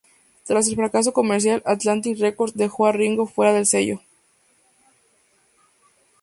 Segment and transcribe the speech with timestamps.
[0.47, 4.01] Tras el fracaso comercial, Atlantic Records dejó a Ringo fuera del sello.